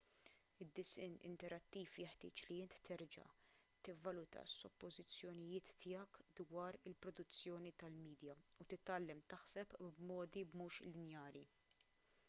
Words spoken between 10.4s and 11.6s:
mhux lineari